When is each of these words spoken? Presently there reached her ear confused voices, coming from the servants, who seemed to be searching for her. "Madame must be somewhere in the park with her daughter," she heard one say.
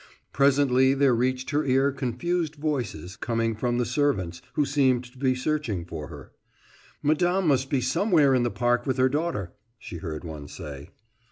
Presently 0.33 0.95
there 0.95 1.13
reached 1.13 1.51
her 1.51 1.63
ear 1.63 1.91
confused 1.91 2.55
voices, 2.55 3.15
coming 3.15 3.53
from 3.55 3.77
the 3.77 3.85
servants, 3.85 4.41
who 4.53 4.65
seemed 4.65 5.03
to 5.03 5.17
be 5.19 5.35
searching 5.35 5.85
for 5.85 6.07
her. 6.07 6.31
"Madame 7.03 7.45
must 7.45 7.69
be 7.69 7.81
somewhere 7.81 8.33
in 8.33 8.41
the 8.41 8.49
park 8.49 8.87
with 8.87 8.97
her 8.97 9.09
daughter," 9.09 9.53
she 9.77 9.97
heard 9.97 10.23
one 10.23 10.47
say. 10.47 10.89